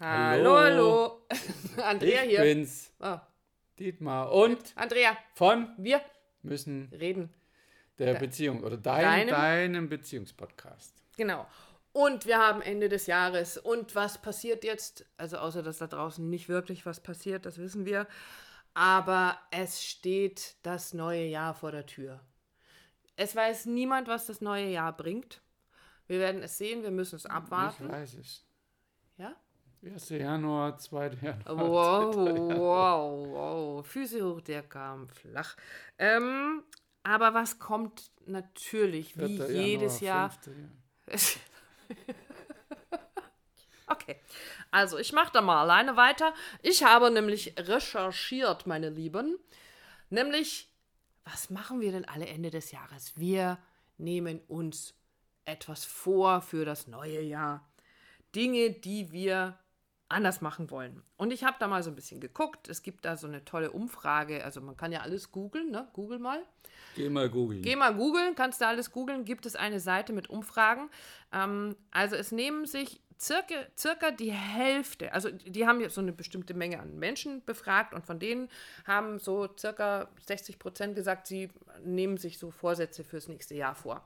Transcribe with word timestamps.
Hallo, 0.00 0.56
hallo. 0.56 1.26
Andrea 1.82 2.22
ich 2.24 2.30
hier. 2.30 2.42
bin's, 2.42 2.92
Oh, 3.00 3.18
Dietmar. 3.78 4.32
Und 4.32 4.72
Andrea, 4.76 5.16
von 5.34 5.72
wir 5.76 6.00
müssen 6.42 6.88
reden. 6.92 7.32
der 7.98 8.14
Da- 8.14 8.18
Beziehung 8.20 8.62
oder 8.62 8.76
dein, 8.76 9.02
Deinem? 9.02 9.28
deinem 9.30 9.88
Beziehungspodcast. 9.88 10.94
Genau. 11.16 11.46
Und 11.92 12.26
wir 12.26 12.38
haben 12.38 12.62
Ende 12.62 12.88
des 12.88 13.06
Jahres. 13.06 13.58
Und 13.58 13.94
was 13.96 14.20
passiert 14.22 14.62
jetzt? 14.62 15.04
Also 15.16 15.38
außer 15.38 15.62
dass 15.62 15.78
da 15.78 15.86
draußen 15.88 16.28
nicht 16.28 16.48
wirklich 16.48 16.86
was 16.86 17.00
passiert, 17.00 17.44
das 17.44 17.58
wissen 17.58 17.86
wir. 17.86 18.06
Aber 18.74 19.36
es 19.50 19.84
steht 19.84 20.56
das 20.62 20.94
neue 20.94 21.24
Jahr 21.24 21.54
vor 21.54 21.72
der 21.72 21.86
Tür. 21.86 22.20
Es 23.16 23.34
weiß 23.34 23.66
niemand, 23.66 24.06
was 24.06 24.26
das 24.26 24.40
neue 24.40 24.68
Jahr 24.68 24.96
bringt. 24.96 25.40
Wir 26.06 26.20
werden 26.20 26.42
es 26.44 26.56
sehen, 26.56 26.84
wir 26.84 26.92
müssen 26.92 27.16
es 27.16 27.24
Ich 27.24 27.30
abwarten. 27.30 27.88
weiß 27.88 28.14
es. 28.14 28.44
Ja? 29.16 29.34
1. 29.82 30.08
Januar, 30.10 30.78
2. 30.78 31.10
Januar. 31.22 31.68
Wow, 31.68 32.16
wow, 32.58 33.28
wow. 33.28 33.86
Füße 33.86 34.24
hoch, 34.24 34.40
der 34.40 34.62
kam 34.62 35.08
flach. 35.08 35.56
Ähm, 35.98 36.64
aber 37.02 37.34
was 37.34 37.58
kommt 37.58 38.10
natürlich, 38.26 39.16
wie 39.16 39.36
4. 39.36 39.50
jedes 39.52 40.00
Januar, 40.00 40.30
Jahr. 40.30 40.38
5. 41.08 41.40
Okay, 43.86 44.16
also 44.70 44.98
ich 44.98 45.12
mache 45.12 45.32
da 45.32 45.40
mal 45.40 45.62
alleine 45.62 45.96
weiter. 45.96 46.34
Ich 46.62 46.82
habe 46.84 47.10
nämlich 47.10 47.54
recherchiert, 47.58 48.66
meine 48.66 48.90
Lieben. 48.90 49.38
Nämlich, 50.10 50.68
was 51.24 51.50
machen 51.50 51.80
wir 51.80 51.92
denn 51.92 52.04
alle 52.04 52.26
Ende 52.26 52.50
des 52.50 52.70
Jahres? 52.70 53.16
Wir 53.16 53.58
nehmen 53.96 54.40
uns 54.48 54.94
etwas 55.44 55.84
vor 55.84 56.42
für 56.42 56.64
das 56.66 56.86
neue 56.86 57.22
Jahr. 57.22 57.66
Dinge, 58.34 58.70
die 58.70 59.10
wir 59.10 59.58
anders 60.08 60.40
machen 60.40 60.70
wollen. 60.70 61.02
Und 61.16 61.32
ich 61.32 61.44
habe 61.44 61.56
da 61.60 61.68
mal 61.68 61.82
so 61.82 61.90
ein 61.90 61.96
bisschen 61.96 62.20
geguckt. 62.20 62.68
Es 62.68 62.82
gibt 62.82 63.04
da 63.04 63.16
so 63.16 63.26
eine 63.26 63.44
tolle 63.44 63.70
Umfrage. 63.70 64.44
Also 64.44 64.60
man 64.60 64.76
kann 64.76 64.92
ja 64.92 65.00
alles 65.00 65.32
googeln, 65.32 65.70
ne? 65.70 65.88
Google 65.92 66.18
mal. 66.18 66.42
Geh 66.94 67.10
mal 67.10 67.28
googeln. 67.28 67.62
Geh 67.62 67.76
mal 67.76 67.94
googeln, 67.94 68.34
kannst 68.34 68.60
du 68.60 68.66
alles 68.66 68.90
googeln, 68.90 69.24
gibt 69.24 69.46
es 69.46 69.54
eine 69.56 69.80
Seite 69.80 70.12
mit 70.12 70.30
Umfragen. 70.30 70.90
Ähm, 71.32 71.76
also 71.90 72.16
es 72.16 72.32
nehmen 72.32 72.66
sich 72.66 73.00
circa, 73.20 73.54
circa 73.76 74.10
die 74.10 74.32
Hälfte, 74.32 75.12
also 75.12 75.30
die 75.30 75.66
haben 75.66 75.80
jetzt 75.80 75.94
so 75.94 76.00
eine 76.00 76.12
bestimmte 76.12 76.54
Menge 76.54 76.80
an 76.80 76.98
Menschen 76.98 77.44
befragt 77.44 77.94
und 77.94 78.06
von 78.06 78.18
denen 78.18 78.48
haben 78.86 79.18
so 79.18 79.48
circa 79.58 80.08
60 80.26 80.58
Prozent 80.58 80.94
gesagt, 80.94 81.26
sie 81.26 81.50
nehmen 81.84 82.16
sich 82.16 82.38
so 82.38 82.50
Vorsätze 82.50 83.04
fürs 83.04 83.28
nächste 83.28 83.54
Jahr 83.54 83.74
vor. 83.74 84.04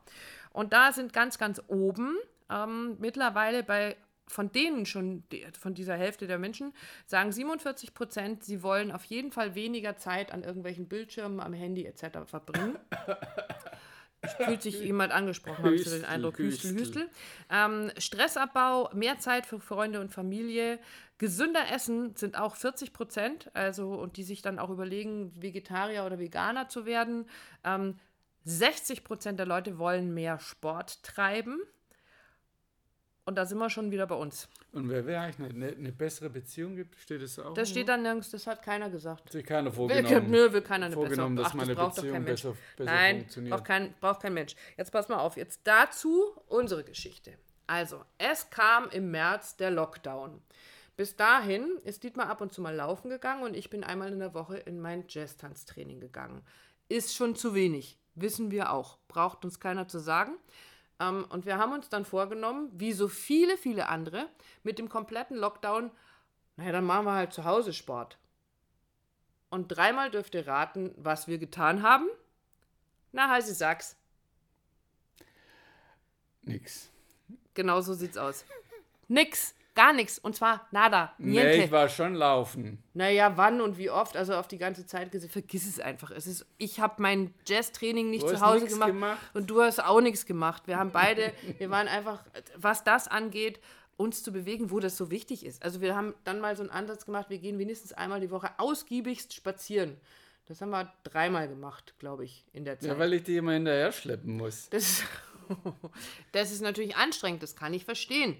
Und 0.53 0.73
da 0.73 0.93
sind 0.93 1.13
ganz, 1.13 1.39
ganz 1.39 1.63
oben 1.69 2.17
ähm, 2.51 2.97
mittlerweile 2.99 3.63
bei 3.63 3.97
von 4.33 4.51
denen 4.51 4.87
schon, 4.87 5.25
von 5.59 5.75
dieser 5.75 5.97
Hälfte 5.97 6.27
der 6.27 6.39
Menschen, 6.39 6.73
sagen 7.07 7.33
47 7.33 7.95
Prozent, 7.95 8.45
sie 8.45 8.63
wollen 8.63 8.91
auf 8.91 9.05
jeden 9.05 9.31
Fall 9.31 9.55
weniger 9.55 9.97
Zeit 9.97 10.33
an 10.33 10.43
irgendwelchen 10.43 10.89
Bildschirmen, 10.89 11.41
am 11.41 11.53
Handy 11.53 11.85
etc. 11.85 12.19
verbringen. 12.27 12.79
Fühlt 14.45 14.63
sich 14.63 14.81
jemand 14.81 15.13
angesprochen, 15.13 15.65
habe 15.65 15.75
ich 15.75 15.85
so 15.85 15.97
den 15.97 16.05
Eindruck. 16.05 16.39
Hüstel. 16.39 16.75
Hüstel. 16.75 17.11
Ähm, 17.51 17.91
Stressabbau, 17.99 18.89
mehr 18.95 19.19
Zeit 19.19 19.47
für 19.47 19.59
Freunde 19.59 20.01
und 20.01 20.13
Familie. 20.13 20.79
Gesünder 21.19 21.73
Essen 21.73 22.15
sind 22.15 22.39
auch 22.39 22.55
40 22.55 22.93
Prozent, 22.93 23.51
also 23.55 23.95
und 23.95 24.17
die 24.17 24.23
sich 24.23 24.41
dann 24.41 24.61
auch 24.61 24.71
überlegen, 24.71 25.33
Vegetarier 25.43 26.05
oder 26.05 26.21
Veganer 26.21 26.69
zu 26.69 26.87
werden. 26.87 27.27
Ähm, 27.65 27.97
60 28.45 29.03
Prozent 29.05 29.39
der 29.41 29.47
Leute 29.47 29.79
wollen 29.79 30.15
mehr 30.15 30.39
Sport 30.39 31.03
treiben. 31.03 31.61
Und 33.25 33.37
da 33.37 33.47
sind 33.47 33.59
wir 33.59 33.71
schon 33.71 33.93
wieder 33.93 34.07
bei 34.07 34.17
uns. 34.17 34.49
Und 34.73 34.89
wer 34.89 35.07
wäre 35.07 35.23
eigentlich 35.23 35.55
eine, 35.55 35.69
eine, 35.69 35.93
bessere 35.93 36.29
Beziehung 36.29 36.75
gibt, 36.75 36.97
steht 36.97 37.23
es 37.23 37.39
auch? 37.39 37.55
Das 37.55 37.71
steht 37.71 37.89
da 37.89 37.97
nirgends, 37.97 38.31
das 38.31 38.49
hat 38.49 38.63
keiner 38.63 38.91
gesagt. 38.91 39.31
Sich 39.31 39.47
keiner 39.47 39.71
Will, 39.71 39.89
vorgenommen. 39.89 40.31
nö, 40.31 40.53
will 40.53 40.63
keiner 40.63 40.87
eine 40.87 40.95
vorgenommen, 40.95 41.37
bessere. 41.37 41.51
dass 41.51 41.55
meine 41.55 41.75
doch 41.77 41.95
Beziehung 41.95 42.15
kein 42.15 42.25
Mensch. 42.25 42.43
besser, 42.43 42.57
besser 42.77 42.91
Nein, 42.91 43.19
funktioniert. 43.19 43.55
braucht 43.55 43.65
kein, 43.65 43.95
braucht 44.01 44.21
kein 44.23 44.35
Mensch. 44.35 44.57
Jetzt 44.77 44.91
pass 44.91 45.09
mal 45.09 45.19
auf, 45.19 45.37
jetzt 45.37 45.61
dazu 45.65 46.33
unsere 46.49 46.83
Geschichte. 46.83 47.39
Also, 47.69 48.05
es 48.19 48.51
kam 48.51 48.89
im 48.91 49.13
März 49.13 49.57
der 49.57 49.71
Lockdown. 49.71 50.43
Bis 50.97 51.17
dahin 51.17 51.79
ist 51.85 52.03
Dietmar 52.03 52.29
ab 52.29 52.41
und 52.41 52.53
zu 52.53 52.61
mal 52.61 52.75
laufen 52.75 53.09
gegangen 53.09 53.45
und 53.45 53.57
ich 53.57 53.71
bin 53.71 53.85
einmal 53.85 54.13
in 54.13 54.19
der 54.19 54.35
Woche 54.35 54.59
in 54.59 54.81
mein 54.81 55.05
Jazz-Tanztraining 55.09 56.01
gegangen. 56.01 56.43
Ist 56.89 57.15
schon 57.15 57.37
zu 57.37 57.55
wenig, 57.55 57.99
wissen 58.15 58.51
wir 58.51 58.73
auch. 58.73 58.99
Braucht 59.07 59.45
uns 59.45 59.61
keiner 59.61 59.87
zu 59.87 60.01
sagen. 60.01 60.33
Ähm, 61.03 61.27
und 61.31 61.47
wir 61.47 61.59
haben 61.59 61.73
uns 61.73 61.89
dann 61.89 62.05
vorgenommen, 62.05 62.71
wie 62.73 62.93
so 62.93 63.09
viele, 63.09 63.59
viele 63.59 63.89
andere, 63.89 64.29
mit 64.63 64.79
dem 64.79 64.89
kompletten 64.89 65.37
Lockdown, 65.37 65.91
naja, 66.57 66.73
dann 66.73 66.85
machen 66.85 67.07
wir 67.07 67.15
halt 67.15 67.33
zu 67.33 67.45
Hause 67.45 67.73
Sport. 67.73 68.19
Und 69.51 69.69
dreimal 69.69 70.11
dürft 70.11 70.35
ihr 70.35 70.47
raten, 70.47 70.95
was 70.97 71.27
wir 71.29 71.39
getan 71.39 71.83
haben. 71.83 72.09
Na, 73.11 73.31
Heisi, 73.31 73.53
sag's. 73.53 73.97
Nix. 76.43 76.91
Genau 77.55 77.81
so 77.81 77.95
sieht's 77.95 78.17
aus. 78.17 78.45
Nix, 79.09 79.55
gar 79.75 79.93
nix. 79.93 80.19
Und 80.19 80.37
zwar 80.37 80.67
nada, 80.71 81.13
niente. 81.19 81.43
Nee, 81.43 81.65
ich 81.65 81.71
war 81.71 81.89
schon 81.89 82.15
laufen. 82.15 82.83
Naja, 82.95 83.33
wann 83.37 83.61
und 83.61 83.79
wie 83.79 83.91
oft, 83.91 84.17
also 84.17 84.35
auf 84.35 84.49
die 84.49 84.59
ganze 84.59 84.87
Zeit 84.87 85.11
gesehen, 85.11 85.31
vergiss 85.31 85.67
es 85.67 85.81
einfach. 85.81 86.11
Es 86.11 86.27
ist, 86.27 86.47
ich 86.59 86.81
habe 86.81 87.01
mein 87.03 87.35
Jazz-Training 87.47 88.11
nicht 88.11 88.29
zu 88.29 88.41
Hause 88.41 88.67
gemacht, 88.67 88.89
gemacht. 88.89 89.21
und 89.35 89.51
du 89.51 89.63
hast 89.63 89.83
auch 89.83 90.01
nichts 90.01 90.27
gemacht. 90.27 90.65
Wir 90.67 90.79
haben 90.79 90.91
beide, 90.91 91.33
wir 91.59 91.71
waren 91.71 91.89
einfach, 91.89 92.25
was 92.57 92.85
das 92.85 93.09
angeht, 93.09 93.61
uns 93.97 94.23
zu 94.23 94.33
bewegen, 94.33 94.71
wo 94.71 94.81
das 94.81 94.97
so 94.97 95.11
wichtig 95.11 95.45
ist. 95.45 95.63
Also 95.63 95.81
wir 95.81 95.95
haben 95.95 96.15
dann 96.25 96.41
mal 96.41 96.57
so 96.57 96.63
einen 96.63 96.71
Ansatz 96.71 97.07
gemacht, 97.07 97.31
wir 97.31 97.39
gehen 97.39 97.59
wenigstens 97.59 97.93
einmal 97.93 98.21
die 98.21 98.31
Woche 98.31 98.51
ausgiebigst 98.59 99.35
spazieren. 99.35 99.97
Das 100.47 100.61
haben 100.61 100.71
wir 100.71 100.93
dreimal 101.05 101.49
gemacht, 101.49 101.95
glaube 101.99 102.25
ich, 102.25 102.45
in 102.53 102.65
der 102.65 102.79
Zeit. 102.79 102.91
Ja, 102.91 102.99
weil 102.99 103.13
ich 103.13 103.23
die 103.23 103.37
immer 103.37 103.53
hinterher 103.53 103.93
schleppen 103.93 104.37
muss. 104.37 104.69
Das 104.71 105.05
das 106.33 106.51
ist 106.53 106.63
natürlich 106.63 106.97
anstrengend, 106.97 107.43
das 107.43 107.57
kann 107.57 107.75
ich 107.75 107.85
verstehen. 107.85 108.37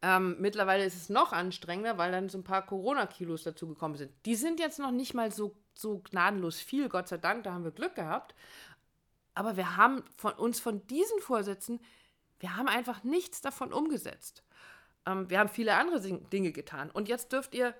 Ähm, 0.00 0.36
mittlerweile 0.38 0.84
ist 0.84 0.94
es 0.94 1.08
noch 1.08 1.32
anstrengender, 1.32 1.98
weil 1.98 2.12
dann 2.12 2.28
so 2.28 2.38
ein 2.38 2.44
paar 2.44 2.64
Corona-Kilos 2.64 3.42
dazugekommen 3.42 3.96
sind. 3.96 4.12
Die 4.26 4.36
sind 4.36 4.60
jetzt 4.60 4.78
noch 4.78 4.92
nicht 4.92 5.14
mal 5.14 5.32
so, 5.32 5.56
so 5.74 5.98
gnadenlos 5.98 6.60
viel, 6.60 6.88
Gott 6.88 7.08
sei 7.08 7.18
Dank, 7.18 7.44
da 7.44 7.52
haben 7.52 7.64
wir 7.64 7.72
Glück 7.72 7.96
gehabt. 7.96 8.34
Aber 9.34 9.56
wir 9.56 9.76
haben 9.76 10.04
von 10.16 10.32
uns 10.34 10.60
von 10.60 10.86
diesen 10.86 11.18
Vorsätzen, 11.20 11.80
wir 12.38 12.56
haben 12.56 12.68
einfach 12.68 13.02
nichts 13.02 13.40
davon 13.40 13.72
umgesetzt. 13.72 14.44
Ähm, 15.06 15.28
wir 15.30 15.40
haben 15.40 15.48
viele 15.48 15.74
andere 15.74 16.00
Dinge 16.00 16.52
getan. 16.52 16.90
Und 16.90 17.08
jetzt 17.08 17.32
dürft 17.32 17.54
ihr 17.54 17.74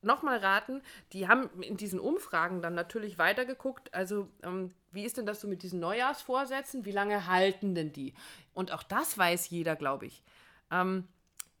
nochmal 0.00 0.38
raten, 0.38 0.82
die 1.12 1.28
haben 1.28 1.50
in 1.62 1.76
diesen 1.76 2.00
Umfragen 2.00 2.62
dann 2.62 2.74
natürlich 2.74 3.18
weitergeguckt. 3.18 3.92
Also, 3.92 4.28
ähm, 4.42 4.72
wie 4.90 5.04
ist 5.04 5.18
denn 5.18 5.26
das 5.26 5.40
so 5.40 5.48
mit 5.48 5.62
diesen 5.62 5.80
Neujahrsvorsätzen? 5.80 6.84
Wie 6.84 6.92
lange 6.92 7.26
halten 7.26 7.74
denn 7.74 7.92
die? 7.92 8.14
Und 8.54 8.72
auch 8.72 8.82
das 8.82 9.18
weiß 9.18 9.50
jeder, 9.50 9.76
glaube 9.76 10.06
ich. 10.06 10.22
Ähm, 10.70 11.06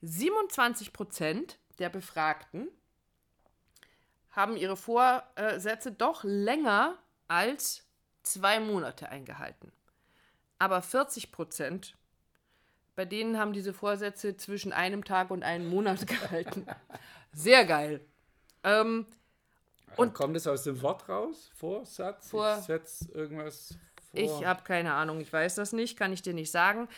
27 0.02 0.92
Prozent 0.92 1.58
der 1.78 1.88
Befragten 1.88 2.68
haben 4.30 4.56
ihre 4.56 4.76
Vorsätze 4.76 5.92
doch 5.92 6.22
länger 6.24 6.96
als 7.26 7.84
zwei 8.22 8.60
Monate 8.60 9.08
eingehalten. 9.08 9.72
Aber 10.58 10.82
40 10.82 11.32
Prozent, 11.32 11.96
bei 12.94 13.04
denen 13.04 13.38
haben 13.38 13.52
diese 13.52 13.72
Vorsätze 13.72 14.36
zwischen 14.36 14.72
einem 14.72 15.04
Tag 15.04 15.30
und 15.30 15.42
einem 15.42 15.68
Monat 15.68 16.06
gehalten. 16.06 16.66
Sehr 17.32 17.64
geil. 17.64 18.00
Ähm, 18.64 19.06
Und 19.96 20.14
kommt 20.14 20.36
es 20.36 20.46
aus 20.46 20.64
dem 20.64 20.82
Wort 20.82 21.08
raus? 21.08 21.50
Vorsatz? 21.54 22.30
Vor- 22.30 22.58
Ich 22.58 22.64
setz 22.64 23.02
irgendwas 23.12 23.76
vor. 24.10 24.20
Ich 24.20 24.44
habe 24.44 24.62
keine 24.62 24.94
Ahnung, 24.94 25.20
ich 25.20 25.32
weiß 25.32 25.56
das 25.56 25.72
nicht, 25.72 25.96
kann 25.96 26.12
ich 26.12 26.22
dir 26.22 26.34
nicht 26.34 26.50
sagen. 26.50 26.88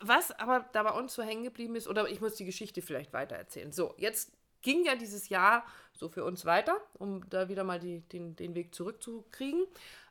Was 0.00 0.32
aber 0.32 0.66
da 0.72 0.82
bei 0.82 0.90
uns 0.90 1.14
so 1.14 1.22
hängen 1.22 1.44
geblieben 1.44 1.76
ist, 1.76 1.88
oder 1.88 2.08
ich 2.08 2.20
muss 2.20 2.34
die 2.34 2.44
Geschichte 2.44 2.82
vielleicht 2.82 3.12
weitererzählen. 3.12 3.72
So, 3.72 3.94
jetzt 3.96 4.32
ging 4.60 4.84
ja 4.84 4.94
dieses 4.94 5.28
Jahr 5.28 5.64
so 5.92 6.08
für 6.08 6.24
uns 6.24 6.44
weiter, 6.44 6.76
um 6.94 7.28
da 7.30 7.48
wieder 7.48 7.64
mal 7.64 7.78
die, 7.78 8.00
den, 8.00 8.36
den 8.36 8.54
Weg 8.54 8.74
zurückzukriegen. 8.74 9.66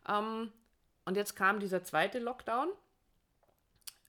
Ähm, 0.07 0.51
und 1.05 1.17
jetzt 1.17 1.35
kam 1.35 1.59
dieser 1.59 1.83
zweite 1.83 2.19
Lockdown. 2.19 2.69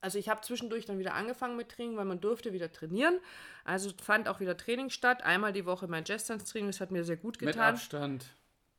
Also 0.01 0.19
ich 0.19 0.29
habe 0.29 0.41
zwischendurch 0.41 0.85
dann 0.85 0.99
wieder 0.99 1.15
angefangen 1.15 1.57
mit 1.57 1.71
Training, 1.71 1.97
weil 1.97 2.05
man 2.05 2.21
durfte 2.21 2.53
wieder 2.53 2.73
trainieren. 2.73 3.21
Also 3.65 3.91
fand 4.03 4.29
auch 4.29 4.41
wieder 4.41 4.57
Training 4.57 4.91
statt. 4.91 5.23
Einmal 5.23 5.53
die 5.53 5.65
Woche 5.65 5.87
mein 5.87 6.05
Jazz-Training, 6.05 6.69
das 6.69 6.81
hat 6.81 6.91
mir 6.91 7.05
sehr 7.05 7.17
gut 7.17 7.41
Mit 7.41 7.53
getan. 7.53 7.75
Abstand. 7.75 8.27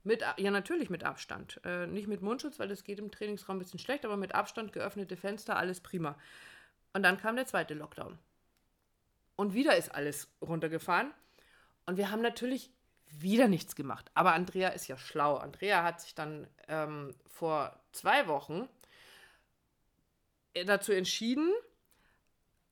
Mit, 0.04 0.22
ja, 0.36 0.52
natürlich 0.52 0.90
mit 0.90 1.06
Abstand. 1.06 1.62
Äh, 1.64 1.88
nicht 1.88 2.10
mit 2.10 2.22
Mundschutz, 2.22 2.60
weil 2.60 2.68
das 2.68 2.84
geht 2.84 3.00
im 3.00 3.10
Trainingsraum 3.10 3.56
ein 3.56 3.60
bisschen 3.60 3.80
schlecht, 3.80 4.04
aber 4.04 4.18
mit 4.18 4.36
Abstand, 4.36 4.74
geöffnete 4.74 5.16
Fenster, 5.16 5.56
alles 5.56 5.80
prima. 5.80 6.18
Und 6.94 7.04
dann 7.04 7.18
kam 7.18 7.36
der 7.36 7.46
zweite 7.46 7.74
Lockdown. 7.74 8.18
Und 9.36 9.54
wieder 9.54 9.76
ist 9.76 9.94
alles 9.94 10.28
runtergefahren. 10.42 11.12
Und 11.86 11.98
wir 11.98 12.12
haben 12.12 12.22
natürlich 12.22 12.72
wieder 13.08 13.48
nichts 13.48 13.76
gemacht. 13.76 14.10
Aber 14.14 14.34
Andrea 14.34 14.70
ist 14.70 14.88
ja 14.88 14.98
schlau. 14.98 15.38
Andrea 15.38 15.84
hat 15.84 16.02
sich 16.02 16.16
dann 16.16 16.48
ähm, 16.68 17.14
vor 17.28 17.80
zwei 17.92 18.28
Wochen 18.28 18.70
äh, 20.54 20.66
dazu 20.66 20.92
entschieden, 20.92 21.52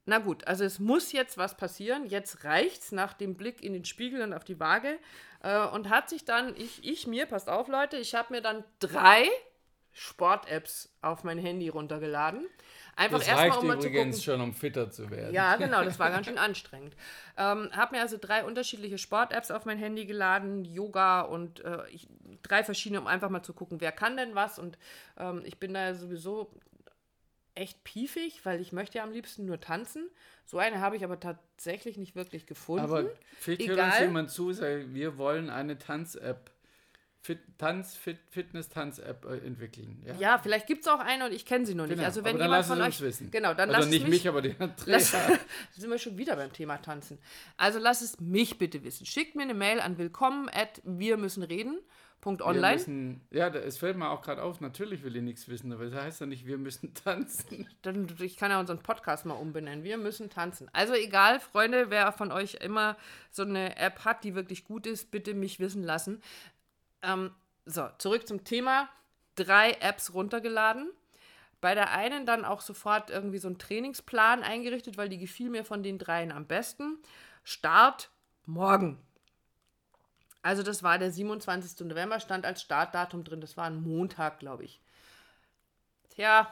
na 0.05 0.17
gut, 0.17 0.47
also 0.47 0.63
es 0.63 0.79
muss 0.79 1.11
jetzt 1.11 1.37
was 1.37 1.55
passieren. 1.57 2.07
Jetzt 2.07 2.43
reicht's 2.43 2.91
nach 2.91 3.13
dem 3.13 3.35
Blick 3.35 3.63
in 3.63 3.73
den 3.73 3.85
Spiegel 3.85 4.21
und 4.21 4.33
auf 4.33 4.43
die 4.43 4.59
Waage. 4.59 4.99
Äh, 5.43 5.65
und 5.67 5.89
hat 5.89 6.09
sich 6.09 6.25
dann, 6.25 6.55
ich, 6.57 6.83
ich 6.83 7.05
mir, 7.05 7.27
passt 7.27 7.49
auf 7.49 7.67
Leute, 7.67 7.97
ich 7.97 8.15
habe 8.15 8.33
mir 8.33 8.41
dann 8.41 8.63
drei 8.79 9.27
Sport-Apps 9.93 10.89
auf 11.01 11.23
mein 11.23 11.37
Handy 11.37 11.69
runtergeladen. 11.69 12.45
Einfach 12.95 13.19
Das 13.19 13.27
erstmal, 13.27 13.57
um 13.57 13.67
mal 13.67 13.79
zu 13.79 13.87
übrigens 13.87 14.17
gucken. 14.17 14.23
schon, 14.23 14.41
um 14.41 14.53
fitter 14.53 14.89
zu 14.91 15.09
werden. 15.09 15.33
Ja, 15.33 15.55
genau, 15.55 15.83
das 15.83 15.97
war 15.99 16.09
ganz 16.11 16.27
schön 16.27 16.37
anstrengend. 16.37 16.95
Ähm, 17.37 17.69
habe 17.71 17.95
mir 17.95 18.01
also 18.01 18.17
drei 18.19 18.43
unterschiedliche 18.43 18.97
Sport-Apps 18.97 19.51
auf 19.51 19.65
mein 19.65 19.77
Handy 19.77 20.05
geladen, 20.05 20.65
Yoga 20.65 21.21
und 21.21 21.63
äh, 21.63 21.87
ich, 21.89 22.07
drei 22.43 22.63
verschiedene, 22.63 23.01
um 23.01 23.07
einfach 23.07 23.29
mal 23.29 23.43
zu 23.43 23.53
gucken, 23.53 23.81
wer 23.81 23.91
kann 23.91 24.17
denn 24.17 24.35
was. 24.35 24.59
Und 24.59 24.77
ähm, 25.17 25.41
ich 25.45 25.57
bin 25.57 25.73
da 25.73 25.93
sowieso 25.95 26.51
echt 27.55 27.83
piefig, 27.83 28.45
weil 28.45 28.61
ich 28.61 28.71
möchte 28.71 28.97
ja 28.97 29.03
am 29.03 29.11
liebsten 29.11 29.45
nur 29.45 29.59
tanzen. 29.59 30.09
So 30.45 30.57
eine 30.57 30.79
habe 30.79 30.95
ich 30.95 31.03
aber 31.03 31.19
tatsächlich 31.19 31.97
nicht 31.97 32.15
wirklich 32.15 32.45
gefunden. 32.45 32.83
Aber 32.83 33.09
vielleicht 33.39 33.67
hört 33.67 33.79
uns 33.79 33.99
jemand 33.99 34.31
zu, 34.31 34.49
wir 34.59 35.17
wollen 35.17 35.49
eine 35.49 35.77
Tanz-App, 35.77 36.51
Fit, 37.23 37.39
Tanz, 37.59 37.95
Fit, 37.95 38.17
Fitness-Tanz-App 38.31 39.25
äh, 39.25 39.45
entwickeln. 39.45 40.01
Ja, 40.07 40.15
ja, 40.15 40.37
vielleicht 40.39 40.65
gibt 40.65 40.81
es 40.81 40.87
auch 40.87 40.99
eine 40.99 41.25
und 41.25 41.33
ich 41.33 41.45
kenne 41.45 41.67
sie 41.67 41.75
noch 41.75 41.85
nicht. 41.85 41.97
Genau. 41.97 42.07
Also 42.07 42.23
wenn 42.23 42.31
aber 42.31 42.39
dann 42.39 42.47
jemand 42.47 42.59
lass 42.59 42.67
von 42.67 42.77
es 42.77 42.81
euch 42.81 42.87
uns 42.87 43.01
wissen. 43.01 43.31
Genau, 43.31 43.53
dann 43.53 43.69
Oder 43.69 43.79
lasst 43.79 43.91
nicht 43.91 44.03
es 44.03 44.09
mich, 44.09 44.27
aber 44.27 44.41
den. 44.41 44.55
Lass, 44.87 45.11
sind 45.77 45.89
wir 45.91 45.99
schon 45.99 46.17
wieder 46.17 46.35
beim 46.35 46.51
Thema 46.51 46.77
Tanzen. 46.77 47.19
Also 47.57 47.77
lasst 47.77 48.01
es 48.01 48.19
mich 48.19 48.57
bitte 48.57 48.83
wissen. 48.83 49.05
Schickt 49.05 49.35
mir 49.35 49.43
eine 49.43 49.53
Mail 49.53 49.79
an 49.79 49.99
willkommen 49.99 50.49
at 50.49 50.81
wir 50.83 51.17
müssen 51.17 51.43
reden. 51.43 51.77
Wir 52.23 52.45
Online. 52.45 52.73
müssen, 52.75 53.21
ja, 53.31 53.47
es 53.47 53.79
fällt 53.79 53.97
mir 53.97 54.09
auch 54.09 54.21
gerade 54.21 54.43
auf, 54.43 54.61
natürlich 54.61 55.01
will 55.03 55.15
ich 55.15 55.23
nichts 55.23 55.47
wissen, 55.47 55.73
aber 55.73 55.85
das 55.85 56.03
heißt 56.03 56.21
ja 56.21 56.27
nicht, 56.27 56.45
wir 56.45 56.59
müssen 56.59 56.93
tanzen. 57.03 57.67
Dann, 57.81 58.07
ich 58.19 58.37
kann 58.37 58.51
ja 58.51 58.59
unseren 58.59 58.79
Podcast 58.79 59.25
mal 59.25 59.33
umbenennen. 59.33 59.83
Wir 59.83 59.97
müssen 59.97 60.29
tanzen. 60.29 60.69
Also 60.71 60.93
egal, 60.93 61.39
Freunde, 61.39 61.89
wer 61.89 62.11
von 62.11 62.31
euch 62.31 62.55
immer 62.55 62.95
so 63.31 63.41
eine 63.41 63.75
App 63.77 64.05
hat, 64.05 64.23
die 64.23 64.35
wirklich 64.35 64.65
gut 64.65 64.85
ist, 64.85 65.09
bitte 65.09 65.33
mich 65.33 65.59
wissen 65.59 65.83
lassen. 65.83 66.21
Ähm, 67.01 67.33
so, 67.65 67.89
zurück 67.97 68.27
zum 68.27 68.43
Thema. 68.43 68.89
Drei 69.35 69.71
Apps 69.79 70.13
runtergeladen. 70.13 70.91
Bei 71.61 71.75
der 71.75 71.91
einen 71.91 72.25
dann 72.25 72.43
auch 72.43 72.61
sofort 72.61 73.09
irgendwie 73.09 73.37
so 73.37 73.47
einen 73.47 73.59
Trainingsplan 73.59 74.43
eingerichtet, 74.43 74.97
weil 74.97 75.09
die 75.09 75.19
gefiel 75.19 75.49
mir 75.49 75.63
von 75.63 75.83
den 75.83 75.99
dreien 75.99 76.31
am 76.31 76.47
besten. 76.47 76.97
Start 77.43 78.09
morgen. 78.45 78.97
Also 80.41 80.63
das 80.63 80.81
war 80.81 80.97
der 80.97 81.11
27. 81.11 81.87
November, 81.87 82.19
stand 82.19 82.45
als 82.45 82.61
Startdatum 82.61 83.23
drin. 83.23 83.41
Das 83.41 83.57
war 83.57 83.65
ein 83.65 83.81
Montag, 83.81 84.39
glaube 84.39 84.63
ich. 84.63 84.81
Tja, 86.09 86.51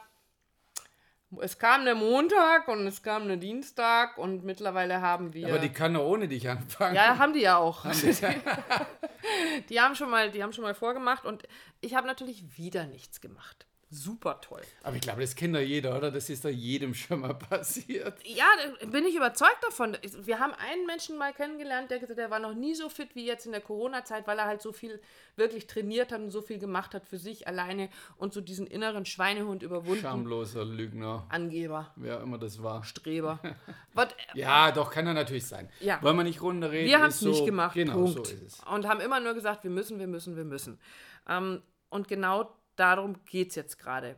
es 1.42 1.58
kam 1.60 1.86
der 1.86 1.96
Montag 1.96 2.68
und 2.68 2.88
es 2.88 3.04
kam 3.04 3.28
der 3.28 3.38
Dienstag 3.38 4.18
und 4.18 4.44
mittlerweile 4.44 5.02
haben 5.02 5.34
wir. 5.34 5.48
Aber 5.48 5.60
die 5.60 5.70
kann 5.70 5.94
doch 5.94 6.06
ohne 6.06 6.28
dich 6.28 6.50
anfangen. 6.50 6.96
ja, 6.96 7.18
haben 7.18 7.34
die 7.34 7.42
ja 7.42 7.58
auch. 7.58 7.86
die 9.70 9.80
haben 9.80 9.96
schon 9.96 10.10
mal, 10.10 10.32
die 10.32 10.42
haben 10.42 10.54
schon 10.54 10.64
mal 10.64 10.74
vorgemacht 10.74 11.26
und 11.26 11.44
ich 11.82 11.96
habe 11.96 12.08
natürlich 12.08 12.58
wieder 12.58 12.86
nichts 12.86 13.22
gemacht. 13.22 13.68
Super 13.92 14.40
toll. 14.40 14.62
Aber 14.84 14.96
ich 14.96 15.02
glaube, 15.02 15.22
das 15.22 15.36
kennt 15.36 15.56
doch 15.56 15.60
jeder, 15.62 15.98
oder? 15.98 16.12
Das 16.12 16.30
ist 16.30 16.46
doch 16.46 16.50
jedem 16.50 16.94
schon 16.94 17.22
mal 17.22 17.34
passiert. 17.50 18.20
Ja, 18.24 18.46
da 18.80 18.86
bin 18.86 19.04
ich 19.06 19.16
überzeugt 19.16 19.58
davon. 19.64 19.98
Wir 20.22 20.38
haben 20.38 20.54
einen 20.54 20.86
Menschen 20.86 21.18
mal 21.18 21.34
kennengelernt, 21.34 21.90
der 21.90 21.98
gesagt 21.98 22.12
hat, 22.12 22.24
der 22.24 22.30
war 22.30 22.38
noch 22.38 22.54
nie 22.54 22.76
so 22.76 22.88
fit 22.88 23.16
wie 23.16 23.26
jetzt 23.26 23.48
in 23.48 23.52
der 23.52 23.62
Corona-Zeit, 23.62 24.28
weil 24.28 24.38
er 24.38 24.46
halt 24.46 24.62
so 24.62 24.72
viel 24.74 25.02
wirklich 25.38 25.66
trainiert 25.66 26.12
hat 26.12 26.20
und 26.22 26.30
so 26.30 26.42
viel 26.44 26.60
gemacht 26.60 26.94
hat 26.94 27.08
für 27.08 27.18
sich 27.18 27.48
alleine 27.48 27.90
und 28.18 28.32
so 28.32 28.42
diesen 28.42 28.68
inneren 28.68 29.08
Schweinehund 29.08 29.64
überwunden. 29.64 30.02
Schamloser 30.02 30.66
Lügner, 30.66 31.26
Angeber, 31.30 31.92
wer 31.96 32.22
immer 32.22 32.38
das 32.38 32.62
war. 32.62 32.84
Streber. 32.84 33.40
What, 33.96 34.16
Ja, 34.36 34.72
doch, 34.72 34.92
kann 34.92 35.08
er 35.08 35.16
natürlich 35.16 35.48
sein. 35.48 35.68
Ja. 35.80 36.00
Wollen 36.04 36.16
wir 36.16 36.24
nicht 36.24 36.44
runterreden? 36.44 36.88
Wir 36.88 37.00
haben 37.00 37.10
es 37.10 37.20
so, 37.20 37.30
nicht 37.30 37.44
gemacht. 37.46 37.74
Genau, 37.74 37.94
Punkt. 37.94 38.28
so 38.28 38.34
ist 38.34 38.44
es. 38.44 38.60
Und 38.72 38.88
haben 38.88 39.00
immer 39.02 39.20
nur 39.20 39.34
gesagt, 39.34 39.64
wir 39.64 39.72
müssen, 39.72 39.98
wir 39.98 40.08
müssen, 40.08 40.36
wir 40.36 40.46
müssen. 40.46 40.80
Ähm, 41.28 41.64
und 41.90 42.08
genau 42.08 42.56
darum 42.80 43.24
geht 43.26 43.50
es 43.50 43.56
jetzt 43.56 43.78
gerade. 43.78 44.16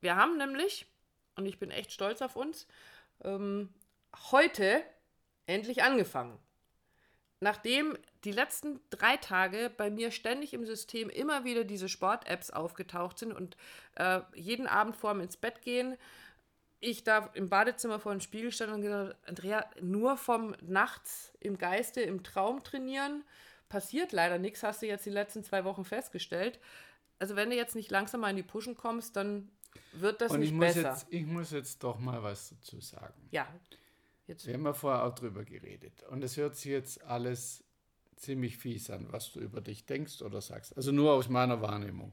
Wir 0.00 0.16
haben 0.16 0.36
nämlich, 0.36 0.86
und 1.36 1.46
ich 1.46 1.58
bin 1.58 1.70
echt 1.70 1.92
stolz 1.92 2.22
auf 2.22 2.36
uns, 2.36 2.66
ähm, 3.22 3.72
heute 4.30 4.82
endlich 5.46 5.82
angefangen. 5.82 6.38
Nachdem 7.40 7.98
die 8.24 8.32
letzten 8.32 8.80
drei 8.90 9.16
Tage 9.16 9.70
bei 9.76 9.90
mir 9.90 10.10
ständig 10.10 10.54
im 10.54 10.64
System 10.64 11.10
immer 11.10 11.44
wieder 11.44 11.64
diese 11.64 11.88
Sport-Apps 11.88 12.50
aufgetaucht 12.50 13.18
sind 13.18 13.32
und 13.32 13.56
äh, 13.96 14.20
jeden 14.34 14.66
Abend 14.66 14.96
vor 14.96 15.12
dem 15.12 15.20
ins 15.20 15.36
Bett 15.36 15.60
gehen, 15.62 15.96
ich 16.80 17.04
da 17.04 17.30
im 17.34 17.48
Badezimmer 17.48 17.98
vor 17.98 18.12
dem 18.12 18.20
Spiegel 18.20 18.52
stand 18.52 18.72
und 18.72 18.82
gesagt, 18.82 19.16
Andrea, 19.26 19.68
nur 19.80 20.16
vom 20.16 20.54
Nachts 20.60 21.32
im 21.40 21.58
Geiste, 21.58 22.02
im 22.02 22.22
Traum 22.22 22.62
trainieren, 22.62 23.24
passiert 23.68 24.12
leider 24.12 24.38
nichts, 24.38 24.62
hast 24.62 24.82
du 24.82 24.86
jetzt 24.86 25.06
die 25.06 25.10
letzten 25.10 25.42
zwei 25.42 25.64
Wochen 25.64 25.84
festgestellt. 25.84 26.58
Also 27.18 27.36
wenn 27.36 27.50
du 27.50 27.56
jetzt 27.56 27.74
nicht 27.74 27.90
langsam 27.90 28.20
mal 28.20 28.30
in 28.30 28.36
die 28.36 28.42
Pushen 28.42 28.74
kommst, 28.76 29.16
dann 29.16 29.50
wird 29.92 30.20
das 30.20 30.32
Und 30.32 30.40
nicht 30.40 30.50
ich 30.50 30.54
muss, 30.54 30.74
besser. 30.74 30.90
jetzt, 30.90 31.06
ich 31.10 31.26
muss 31.26 31.50
jetzt 31.50 31.82
doch 31.82 31.98
mal 31.98 32.22
was 32.22 32.50
dazu 32.50 32.80
sagen. 32.80 33.28
ja, 33.30 33.46
jetzt 34.26 34.46
Wir 34.46 34.54
haben 34.54 34.64
ja 34.64 34.72
vorher 34.72 35.04
auch 35.04 35.14
drüber 35.14 35.44
geredet. 35.44 36.02
Und 36.10 36.22
es 36.22 36.36
hört 36.36 36.56
sich 36.56 36.66
jetzt 36.72 37.02
alles 37.04 37.64
ziemlich 38.16 38.56
fies 38.58 38.90
an, 38.90 39.10
was 39.12 39.32
du 39.32 39.40
über 39.40 39.60
dich 39.60 39.86
denkst 39.86 40.22
oder 40.22 40.40
sagst. 40.40 40.76
Also 40.76 40.92
nur 40.92 41.12
aus 41.12 41.28
meiner 41.28 41.60
Wahrnehmung. 41.60 42.12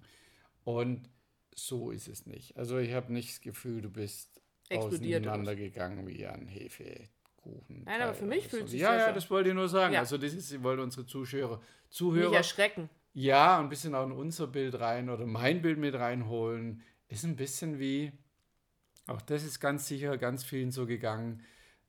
Und 0.64 1.10
so 1.56 1.92
ist 1.92 2.08
es 2.08 2.26
nicht. 2.26 2.58
Also 2.58 2.78
ich 2.78 2.94
habe 2.94 3.12
nicht 3.14 3.30
das 3.30 3.42
Gefühl, 3.42 3.82
du 3.82 3.90
bist 3.90 4.42
Explodiert 4.70 5.26
auseinandergegangen 5.28 6.08
wie 6.08 6.26
ein 6.26 6.48
Hefekuchen. 6.48 7.84
Nein, 7.86 8.02
aber 8.02 8.14
für 8.14 8.26
mich 8.26 8.48
fühlt 8.48 8.70
sich 8.70 8.80
Ja, 8.82 8.94
das 8.94 9.02
ja, 9.02 9.08
so. 9.10 9.16
das 9.16 9.30
wollte 9.30 9.50
ich 9.50 9.56
nur 9.56 9.68
sagen. 9.68 9.94
Ja. 9.94 10.00
Also 10.02 10.18
das 10.18 10.34
ist, 10.34 10.52
ich 10.52 10.64
wollte 10.64 10.82
unsere 10.84 11.06
Zuschauer, 11.06 11.58
nicht 11.58 11.68
Zuhörer 11.90 12.36
erschrecken. 12.38 12.90
Ja, 13.14 13.60
ein 13.60 13.70
bisschen 13.70 13.96
auch 13.96 14.06
in 14.06 14.12
unser 14.12 14.48
Bild 14.48 14.80
rein 14.80 15.10
oder 15.10 15.26
mein 15.26 15.62
Bild 15.62 15.78
mit 15.80 15.96
reinholen. 15.96 16.84
Ist 17.08 17.26
ein 17.26 17.36
bisschen 17.36 17.80
wie, 17.80 18.14
auch 19.08 19.22
das 19.22 19.44
ist 19.44 19.60
ganz 19.60 19.88
sicher 19.88 20.18
ganz 20.18 20.44
vielen 20.44 20.72
so 20.72 20.86
gegangen, 20.86 21.44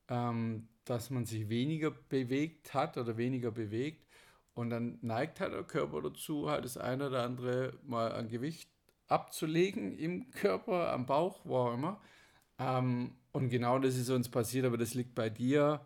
ähm, 0.08 0.68
dass 0.84 1.10
man 1.10 1.26
sich 1.26 1.48
weniger 1.48 1.90
bewegt 1.90 2.74
hat 2.74 2.96
oder 2.96 3.16
weniger 3.16 3.50
bewegt. 3.52 4.06
Und 4.54 4.70
dann 4.70 4.98
neigt 5.02 5.40
halt 5.40 5.54
der 5.54 5.64
Körper 5.64 6.02
dazu, 6.02 6.50
halt 6.50 6.64
das 6.64 6.76
eine 6.76 7.08
oder 7.08 7.22
andere 7.24 7.78
mal 7.84 8.12
an 8.12 8.28
Gewicht 8.28 8.68
abzulegen 9.08 9.96
im 9.98 10.30
Körper, 10.30 10.92
am 10.92 11.06
Bauch, 11.06 11.40
wo 11.44 11.56
auch 11.58 11.74
immer. 11.74 12.00
Ähm, 12.58 13.14
und 13.32 13.48
genau 13.48 13.78
das 13.78 13.96
ist 13.96 14.10
uns 14.10 14.28
passiert, 14.28 14.66
aber 14.66 14.78
das 14.78 14.94
liegt 14.94 15.14
bei 15.14 15.30
dir. 15.30 15.80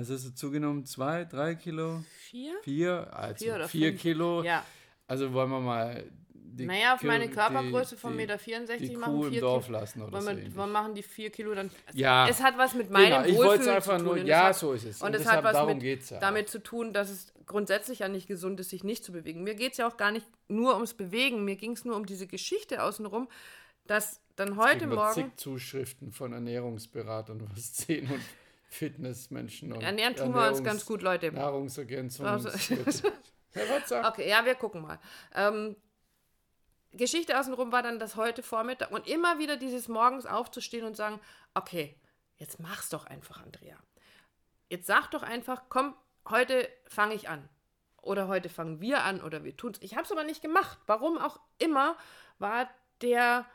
Was 0.00 0.10
hast 0.10 0.26
du 0.26 0.34
zugenommen? 0.34 0.84
Zwei, 0.86 1.24
drei 1.24 1.54
Kilo? 1.54 2.02
Vier? 2.18 2.52
Vier? 2.62 3.08
Also 3.16 3.44
Vier 3.44 3.54
oder 3.56 3.68
vier 3.68 3.88
fünf. 3.90 4.00
Kilo. 4.02 4.42
Ja. 4.42 4.64
Also 5.06 5.32
wollen 5.32 5.50
wir 5.50 5.60
mal 5.60 6.04
die 6.32 6.66
Naja, 6.66 6.94
auf 6.94 7.02
meine 7.02 7.28
Körpergröße 7.28 7.94
die- 7.94 8.00
von 8.00 8.12
die- 8.18 8.18
1,64 8.26 8.76
die 8.78 8.86
Meter 8.88 8.98
machen 9.00 9.14
Kuh 9.14 9.24
im 9.26 9.30
vier 9.32 9.40
Dorf 9.40 9.66
Kilo. 9.66 9.78
lassen 9.78 10.02
oder 10.02 10.12
Wollen 10.24 10.50
so 10.50 10.56
wir, 10.56 10.66
machen 10.66 10.94
die 10.94 11.02
vier 11.02 11.30
Kilo 11.30 11.54
dann. 11.54 11.70
Ja. 11.94 12.28
Es 12.28 12.42
hat 12.42 12.58
was 12.58 12.74
mit 12.74 12.90
meinem 12.90 13.04
Genau, 13.06 13.20
ich 13.24 13.28
Wohlfühl 13.36 13.46
wollte 13.46 13.60
es 13.60 13.64
zu 13.66 13.72
einfach 13.74 13.96
tun. 13.98 14.04
nur, 14.06 14.16
ja, 14.18 14.44
hat, 14.48 14.56
so 14.56 14.72
ist 14.72 14.84
es. 14.84 15.00
Und, 15.00 15.08
Und 15.08 15.14
es 15.14 15.22
deshalb, 15.22 15.44
hat 15.44 15.54
was 15.54 15.74
mit, 15.74 16.10
ja. 16.10 16.18
damit 16.18 16.48
zu 16.48 16.60
tun, 16.62 16.92
dass 16.92 17.08
es 17.10 17.32
grundsätzlich 17.46 18.00
ja 18.00 18.08
nicht 18.08 18.26
gesund 18.26 18.58
ist, 18.60 18.70
sich 18.70 18.84
nicht 18.84 19.04
zu 19.04 19.12
bewegen. 19.12 19.42
Mir 19.44 19.54
geht 19.54 19.72
es 19.72 19.78
ja 19.78 19.86
auch 19.88 19.96
gar 19.96 20.10
nicht 20.12 20.26
nur 20.48 20.74
ums 20.74 20.94
Bewegen. 20.94 21.44
Mir 21.44 21.56
ging 21.56 21.72
es 21.72 21.84
nur 21.84 21.96
um 21.96 22.04
diese 22.06 22.26
Geschichte 22.26 22.82
außenrum, 22.82 23.28
dass 23.86 24.20
dann 24.36 24.56
heute 24.56 24.86
Morgen. 24.86 25.14
zig 25.14 25.26
Zuschriften 25.36 26.12
von 26.12 26.32
Ernährungsberatern, 26.32 27.42
was 27.54 27.76
sehen 27.76 28.08
und 28.10 28.20
Fitnessmenschen 28.70 29.72
und 29.72 29.82
Ernähren 29.82 30.14
tun 30.14 30.32
wir 30.32 30.48
uns 30.48 30.62
ganz 30.62 30.86
gut, 30.86 31.02
Leute. 31.02 31.32
Nahrungsergänzung. 31.32 32.24
Also-. 32.24 32.50
Okay, 34.04 34.28
ja, 34.28 34.44
wir 34.44 34.54
gucken 34.54 34.82
mal. 34.82 35.00
Ähm, 35.34 35.74
Geschichte 36.92 37.38
außenrum 37.38 37.72
war 37.72 37.82
dann 37.82 37.98
das 37.98 38.14
heute 38.14 38.44
Vormittag 38.44 38.92
und 38.92 39.08
immer 39.08 39.40
wieder 39.40 39.56
dieses 39.56 39.88
morgens 39.88 40.24
aufzustehen 40.24 40.84
und 40.84 40.96
sagen, 40.96 41.20
okay, 41.54 41.96
jetzt 42.36 42.60
mach's 42.60 42.88
doch 42.90 43.06
einfach, 43.06 43.42
Andrea. 43.42 43.76
Jetzt 44.68 44.86
sag 44.86 45.10
doch 45.10 45.24
einfach, 45.24 45.64
komm, 45.68 45.94
heute 46.28 46.68
fange 46.86 47.14
ich 47.14 47.28
an. 47.28 47.48
Oder 48.02 48.28
heute 48.28 48.48
fangen 48.48 48.80
wir 48.80 49.02
an 49.02 49.20
oder 49.20 49.42
wir 49.42 49.56
tun's. 49.56 49.78
Ich 49.82 49.94
habe 49.94 50.04
es 50.04 50.12
aber 50.12 50.24
nicht 50.24 50.42
gemacht. 50.42 50.78
Warum 50.86 51.18
auch 51.18 51.40
immer 51.58 51.96
war 52.38 52.70
der, 53.02 53.46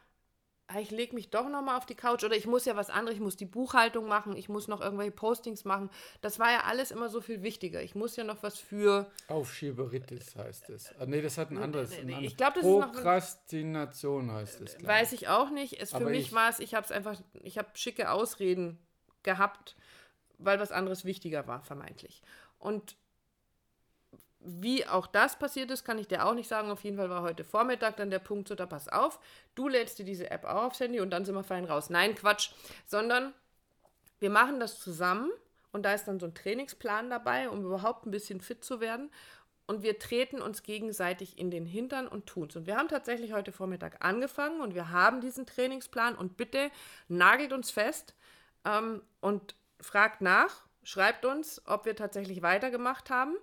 ich 0.82 0.90
lege 0.92 1.14
mich 1.14 1.30
doch 1.30 1.48
noch 1.48 1.62
mal 1.62 1.78
auf 1.78 1.86
die 1.86 1.96
Couch 1.96 2.24
oder 2.24 2.36
ich 2.36 2.48
muss 2.48 2.66
ja 2.66 2.76
was 2.76 2.90
anderes, 2.90 3.16
ich 3.18 3.22
muss 3.22 3.38
die 3.38 3.46
Buchhaltung 3.46 4.08
machen, 4.08 4.36
ich 4.36 4.50
muss 4.50 4.68
noch 4.68 4.82
irgendwelche 4.82 5.12
Postings 5.12 5.64
machen. 5.64 5.90
Das 6.22 6.40
war 6.40 6.52
ja 6.52 6.62
alles 6.64 6.90
immer 6.92 7.08
so 7.08 7.22
viel 7.22 7.44
wichtiger. 7.44 7.82
Ich 7.84 7.94
muss 7.96 8.16
ja 8.16 8.24
noch 8.24 8.42
was 8.42 8.58
für 8.58 9.10
Aufschieberitis 9.28 10.36
heißt 10.36 10.70
es. 10.72 10.94
Ah, 11.00 11.06
nee, 11.06 11.22
das 11.22 11.38
hat 11.38 11.52
ein 11.52 11.58
anderes. 11.60 11.92
ein 11.94 12.00
anderes- 12.02 12.24
ich 12.24 12.36
glaub, 12.38 12.56
das 12.56 12.64
ist 12.64 12.70
noch- 12.70 12.92
Prokrastination 12.92 14.32
heißt 14.32 14.62
es. 14.62 14.78
glaub 14.78 14.88
Weiß 14.90 15.12
ich 15.14 15.28
auch 15.28 15.50
nicht. 15.52 15.80
Es, 15.80 15.92
für 15.92 15.98
Aber 15.98 16.10
mich 16.10 16.28
ich- 16.28 16.34
war 16.34 16.50
es, 16.50 16.60
ich 16.60 16.74
habe 16.74 16.86
es 16.86 16.92
einfach, 16.92 17.20
ich 17.44 17.58
habe 17.58 17.70
schicke 17.76 18.10
Ausreden 18.12 18.80
gehabt, 19.24 19.76
weil 20.38 20.60
was 20.60 20.72
anderes 20.72 21.06
wichtiger 21.06 21.48
war, 21.48 21.62
vermeintlich. 21.64 22.22
Und 22.60 22.98
wie 24.46 24.86
auch 24.88 25.08
das 25.08 25.38
passiert 25.38 25.72
ist, 25.72 25.84
kann 25.84 25.98
ich 25.98 26.08
dir 26.08 26.25
auch 26.25 26.34
nicht 26.34 26.48
sagen. 26.48 26.70
Auf 26.70 26.84
jeden 26.84 26.98
Fall 26.98 27.10
war 27.10 27.22
heute 27.22 27.44
Vormittag 27.44 27.98
dann 27.98 28.10
der 28.10 28.20
Punkt, 28.20 28.48
so, 28.48 28.56
da 28.56 28.66
pass 28.66 28.88
auf, 28.88 29.20
du 29.56 29.68
lädst 29.68 30.00
dir 30.00 30.06
diese 30.06 30.30
App 30.30 30.46
auch 30.46 30.64
aufs 30.64 30.80
Handy 30.80 31.00
und 31.00 31.10
dann 31.10 31.25
sind 31.25 31.36
wir 31.36 31.44
fein 31.44 31.66
raus. 31.66 31.90
Nein, 31.90 32.16
Quatsch, 32.16 32.52
sondern 32.86 33.34
wir 34.20 34.30
machen 34.30 34.60
das 34.60 34.80
zusammen 34.80 35.32
und 35.72 35.84
da 35.84 35.94
ist 35.94 36.06
dann 36.06 36.20
so 36.20 36.28
ein 36.28 36.34
Trainingsplan 36.34 37.10
dabei, 37.10 37.50
um 37.50 37.66
überhaupt 37.66 38.06
ein 38.06 38.12
bisschen 38.12 38.40
fit 38.40 38.64
zu 38.64 38.80
werden. 38.80 39.12
Und 39.68 39.82
wir 39.82 39.98
treten 39.98 40.42
uns 40.42 40.62
gegenseitig 40.62 41.40
in 41.40 41.50
den 41.50 41.66
Hintern 41.66 42.08
und 42.08 42.28
tun 42.28 42.48
es. 42.50 42.56
Und 42.56 42.68
wir 42.68 42.78
haben 42.78 42.88
tatsächlich 42.88 43.34
heute 43.34 43.52
Vormittag 43.52 44.06
angefangen 44.06 44.62
und 44.62 44.75
wir 44.75 44.92
haben 44.92 45.22
diesen 45.22 45.48
Trainingsplan. 45.48 46.16
Und 46.16 46.38
bitte 46.38 46.70
nagelt 47.08 47.52
uns 47.52 47.72
fest 47.72 48.14
ähm, 48.64 49.02
und 49.22 49.56
fragt 49.82 50.22
nach, 50.22 50.64
schreibt 50.84 51.25
uns, 51.25 51.62
ob 51.66 51.86
wir 51.86 51.96
tatsächlich 51.96 52.44
weitergemacht 52.44 53.10
haben. 53.10 53.36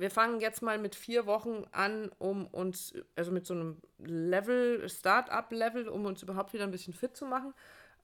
Wir 0.00 0.10
fangen 0.10 0.40
jetzt 0.40 0.62
mal 0.62 0.78
mit 0.78 0.94
vier 0.94 1.26
Wochen 1.26 1.64
an, 1.72 2.10
um 2.18 2.46
uns, 2.46 2.94
also 3.16 3.30
mit 3.30 3.44
so 3.44 3.52
einem 3.52 3.82
Level, 3.98 4.88
Start-up-Level, 4.88 5.88
um 5.88 6.06
uns 6.06 6.22
überhaupt 6.22 6.54
wieder 6.54 6.64
ein 6.64 6.70
bisschen 6.70 6.94
fit 6.94 7.14
zu 7.14 7.26
machen, 7.26 7.52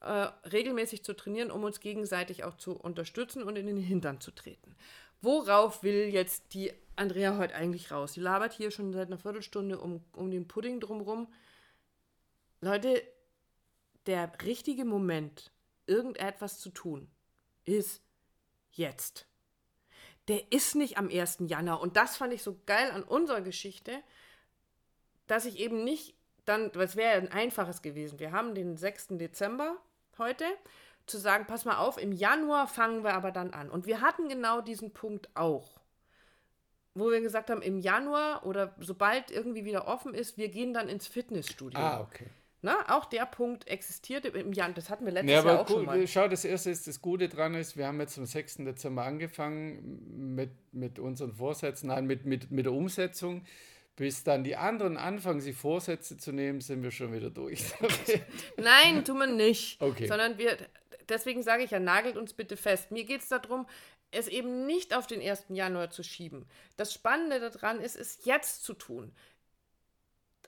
äh, 0.01 0.27
regelmäßig 0.47 1.03
zu 1.03 1.15
trainieren, 1.15 1.49
um 1.49 1.63
uns 1.63 1.79
gegenseitig 1.79 2.43
auch 2.43 2.55
zu 2.55 2.77
unterstützen 2.77 3.41
und 3.41 3.55
in 3.55 3.65
den 3.65 3.77
Hintern 3.77 4.21
zu 4.21 4.29
treten. 4.29 4.75
Worauf 5.23 5.81
will 5.81 6.09
jetzt 6.09 6.53
die 6.53 6.71
Andrea 6.95 7.35
heute 7.39 7.55
eigentlich 7.55 7.89
raus? 7.89 8.13
Die 8.13 8.19
labert 8.19 8.53
hier 8.53 8.69
schon 8.69 8.93
seit 8.93 9.07
einer 9.07 9.17
Viertelstunde 9.17 9.79
um, 9.79 10.03
um 10.13 10.29
den 10.29 10.47
Pudding 10.47 10.79
drumrum. 10.79 11.33
Leute, 12.61 13.01
der 14.05 14.31
richtige 14.45 14.85
Moment, 14.85 15.51
irgendetwas 15.87 16.59
zu 16.59 16.69
tun, 16.69 17.09
ist 17.65 18.03
jetzt. 18.71 19.25
Der 20.27 20.51
ist 20.51 20.75
nicht 20.75 20.97
am 20.97 21.09
1. 21.09 21.37
Januar. 21.47 21.81
Und 21.81 21.95
das 21.95 22.17
fand 22.17 22.33
ich 22.33 22.43
so 22.43 22.59
geil 22.65 22.91
an 22.91 23.03
unserer 23.03 23.41
Geschichte, 23.41 24.01
dass 25.27 25.45
ich 25.45 25.59
eben 25.59 25.83
nicht 25.83 26.15
dann, 26.45 26.71
es 26.71 26.95
wäre 26.95 27.17
ein 27.17 27.31
einfaches 27.31 27.81
gewesen. 27.81 28.19
Wir 28.19 28.31
haben 28.31 28.55
den 28.55 28.77
6. 28.77 29.09
Dezember 29.11 29.77
heute, 30.17 30.45
zu 31.05 31.17
sagen, 31.17 31.45
pass 31.45 31.65
mal 31.65 31.77
auf, 31.77 31.97
im 31.97 32.11
Januar 32.11 32.67
fangen 32.67 33.03
wir 33.03 33.13
aber 33.13 33.31
dann 33.31 33.51
an. 33.51 33.69
Und 33.69 33.85
wir 33.85 34.01
hatten 34.01 34.29
genau 34.29 34.61
diesen 34.61 34.91
Punkt 34.93 35.29
auch, 35.35 35.79
wo 36.93 37.11
wir 37.11 37.21
gesagt 37.21 37.49
haben, 37.49 37.61
im 37.61 37.79
Januar 37.79 38.45
oder 38.45 38.75
sobald 38.79 39.31
irgendwie 39.31 39.65
wieder 39.65 39.87
offen 39.87 40.13
ist, 40.13 40.37
wir 40.37 40.49
gehen 40.49 40.73
dann 40.73 40.89
ins 40.89 41.07
Fitnessstudio. 41.07 41.79
Ah, 41.79 42.01
okay. 42.01 42.29
Na, 42.67 42.97
auch 42.97 43.05
der 43.05 43.25
Punkt 43.25 43.65
existierte 43.65 44.27
im 44.27 44.51
Januar, 44.51 44.75
das 44.75 44.89
hatten 44.89 45.05
wir 45.05 45.13
letztes 45.13 45.31
ja, 45.31 45.41
Jahr 45.41 45.61
auch 45.61 45.65
gut, 45.65 45.77
schon 45.77 45.85
mal. 45.85 46.05
Schau, 46.05 46.27
das 46.27 46.43
erste 46.43 46.69
ist, 46.69 46.85
das 46.85 47.01
Gute 47.01 47.29
dran 47.29 47.55
ist, 47.55 47.77
wir 47.77 47.87
haben 47.87 47.97
jetzt 48.01 48.17
am 48.17 48.25
6. 48.25 48.57
Dezember 48.57 49.03
angefangen 49.03 50.35
mit, 50.35 50.51
mit 50.73 50.99
unseren 50.99 51.33
Vorsätzen, 51.33 51.87
nein, 51.87 52.05
mit, 52.07 52.25
mit, 52.25 52.51
mit 52.51 52.65
der 52.65 52.73
Umsetzung. 52.73 53.45
Bis 53.95 54.25
dann 54.25 54.43
die 54.43 54.57
anderen 54.57 54.97
anfangen, 54.97 55.39
sich 55.39 55.55
Vorsätze 55.55 56.17
zu 56.17 56.33
nehmen, 56.33 56.59
sind 56.59 56.83
wir 56.83 56.91
schon 56.91 57.13
wieder 57.13 57.29
durch. 57.29 57.63
Nein, 58.57 59.03
tun 59.03 59.17
wir 59.17 59.27
nicht. 59.27 59.81
Okay. 59.81 60.05
Sondern 60.05 60.37
wir, 60.37 60.55
deswegen 61.09 61.41
sage 61.41 61.63
ich 61.63 61.71
ja, 61.71 61.79
nagelt 61.79 62.15
uns 62.15 62.33
bitte 62.33 62.57
fest. 62.57 62.91
Mir 62.91 63.05
geht 63.05 63.21
es 63.21 63.29
darum, 63.29 63.65
es 64.11 64.27
eben 64.27 64.67
nicht 64.67 64.95
auf 64.95 65.07
den 65.07 65.19
1. 65.19 65.45
Januar 65.49 65.89
zu 65.89 66.03
schieben. 66.03 66.45
Das 66.75 66.93
Spannende 66.93 67.39
daran 67.39 67.79
ist, 67.79 67.95
es 67.95 68.23
jetzt 68.23 68.63
zu 68.65 68.73
tun. 68.73 69.13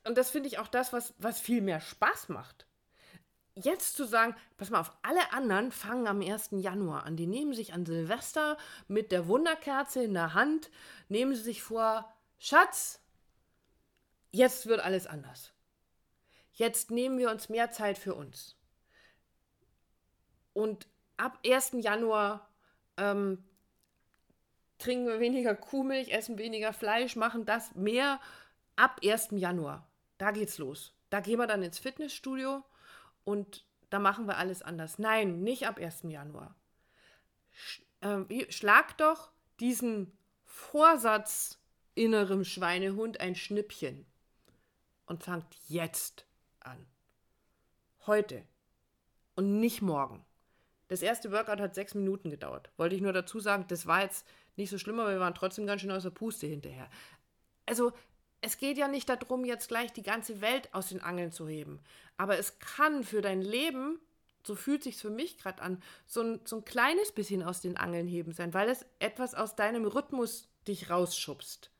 Und 0.09 0.17
das 0.17 0.31
finde 0.31 0.47
ich 0.47 0.57
auch 0.57 0.67
das, 0.67 0.91
was, 0.91 1.13
was 1.19 1.39
viel 1.39 1.61
mehr 1.61 1.79
Spaß 1.79 2.29
macht. 2.29 2.65
Jetzt 3.53 3.95
zu 3.95 4.05
sagen, 4.05 4.35
pass 4.57 4.71
mal 4.71 4.79
auf, 4.79 4.91
alle 5.03 5.33
anderen 5.33 5.71
fangen 5.71 6.07
am 6.07 6.19
1. 6.19 6.49
Januar 6.53 7.03
an. 7.03 7.15
Die 7.15 7.27
nehmen 7.27 7.53
sich 7.53 7.73
an 7.73 7.85
Silvester 7.85 8.57
mit 8.87 9.11
der 9.11 9.27
Wunderkerze 9.27 10.03
in 10.03 10.15
der 10.15 10.33
Hand, 10.33 10.71
nehmen 11.09 11.35
sie 11.35 11.43
sich 11.43 11.61
vor, 11.61 12.11
Schatz, 12.39 13.03
jetzt 14.31 14.65
wird 14.65 14.79
alles 14.79 15.05
anders. 15.05 15.53
Jetzt 16.53 16.89
nehmen 16.89 17.19
wir 17.19 17.29
uns 17.29 17.49
mehr 17.49 17.69
Zeit 17.69 17.99
für 17.99 18.15
uns. 18.15 18.55
Und 20.53 20.87
ab 21.17 21.37
1. 21.45 21.73
Januar 21.81 22.49
ähm, 22.97 23.43
trinken 24.79 25.05
wir 25.05 25.19
weniger 25.19 25.53
Kuhmilch, 25.53 26.09
essen 26.09 26.39
weniger 26.39 26.73
Fleisch, 26.73 27.15
machen 27.15 27.45
das 27.45 27.75
mehr 27.75 28.19
ab 28.75 29.01
1. 29.03 29.33
Januar. 29.33 29.85
Da 30.19 30.29
geht's 30.31 30.59
los. 30.59 30.93
Da 31.09 31.21
gehen 31.21 31.39
wir 31.39 31.47
dann 31.47 31.63
ins 31.63 31.79
Fitnessstudio 31.79 32.63
und 33.23 33.65
da 33.89 33.97
machen 33.97 34.27
wir 34.27 34.37
alles 34.37 34.61
anders. 34.61 34.99
Nein, 34.99 35.41
nicht 35.41 35.67
ab 35.67 35.79
1. 35.79 36.03
Januar. 36.03 36.55
Sch 37.51 37.81
äh, 38.01 38.51
schlag 38.51 38.97
doch 38.97 39.31
diesen 39.59 40.15
Vorsatz 40.45 41.59
innerem 41.95 42.43
Schweinehund 42.43 43.19
ein 43.19 43.35
Schnippchen 43.35 44.05
und 45.05 45.23
fangt 45.23 45.55
jetzt 45.67 46.25
an. 46.59 46.85
Heute 48.05 48.43
und 49.35 49.59
nicht 49.59 49.81
morgen. 49.81 50.25
Das 50.89 51.01
erste 51.01 51.31
Workout 51.31 51.61
hat 51.61 51.75
sechs 51.75 51.93
Minuten 51.93 52.29
gedauert. 52.29 52.71
Wollte 52.77 52.95
ich 52.95 53.01
nur 53.01 53.13
dazu 53.13 53.39
sagen, 53.39 53.65
das 53.67 53.85
war 53.85 54.01
jetzt 54.01 54.27
nicht 54.55 54.69
so 54.69 54.77
schlimm, 54.77 54.99
aber 54.99 55.11
wir 55.11 55.19
waren 55.19 55.35
trotzdem 55.35 55.65
ganz 55.65 55.81
schön 55.81 55.91
aus 55.91 56.03
der 56.03 56.09
Puste 56.09 56.47
hinterher. 56.47 56.89
Also, 57.65 57.93
es 58.41 58.57
geht 58.57 58.77
ja 58.77 58.87
nicht 58.87 59.09
darum, 59.09 59.45
jetzt 59.45 59.67
gleich 59.67 59.91
die 59.91 60.03
ganze 60.03 60.41
Welt 60.41 60.73
aus 60.73 60.89
den 60.89 61.01
Angeln 61.01 61.31
zu 61.31 61.47
heben. 61.47 61.79
Aber 62.17 62.37
es 62.37 62.59
kann 62.59 63.03
für 63.03 63.21
dein 63.21 63.41
Leben, 63.41 63.99
so 64.45 64.55
fühlt 64.55 64.83
sich 64.83 64.97
für 64.97 65.09
mich 65.09 65.37
gerade 65.37 65.61
an, 65.61 65.81
so 66.07 66.21
ein, 66.21 66.39
so 66.45 66.57
ein 66.57 66.65
kleines 66.65 67.11
bisschen 67.11 67.43
aus 67.43 67.61
den 67.61 67.77
Angeln 67.77 68.07
heben 68.07 68.31
sein, 68.31 68.53
weil 68.53 68.69
es 68.69 68.85
etwas 68.99 69.35
aus 69.35 69.55
deinem 69.55 69.85
Rhythmus 69.85 70.47
dich 70.67 70.89
rausschubst. 70.89 71.71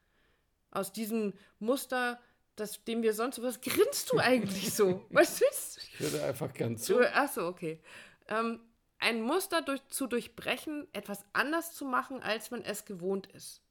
Aus 0.71 0.91
diesem 0.91 1.33
Muster, 1.59 2.19
das, 2.55 2.83
dem 2.83 3.01
wir 3.01 3.13
sonst. 3.13 3.41
Was 3.41 3.61
grinst 3.61 4.11
du 4.11 4.19
eigentlich 4.19 4.73
so? 4.73 5.05
Was 5.09 5.39
du? 5.39 5.45
Ich 5.45 5.99
würde 5.99 6.23
einfach 6.23 6.53
gern 6.53 6.77
zu. 6.77 6.99
Achso, 6.99 7.47
okay. 7.47 7.81
Ähm, 8.27 8.59
ein 8.99 9.21
Muster 9.21 9.61
durch, 9.61 9.85
zu 9.87 10.07
durchbrechen, 10.07 10.87
etwas 10.93 11.25
anders 11.33 11.73
zu 11.73 11.85
machen, 11.85 12.21
als 12.21 12.51
man 12.51 12.63
es 12.63 12.85
gewohnt 12.85 13.27
ist. 13.27 13.61